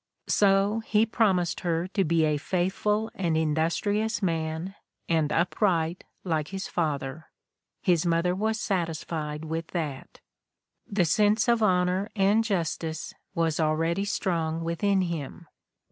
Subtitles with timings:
[0.29, 4.73] So he promised her to be a faithful and industrious man,
[5.07, 7.27] and upright, like his father.
[7.83, 10.19] His mother was satisfied with that.
[10.87, 15.45] The sense of honor and justice was already strong within him.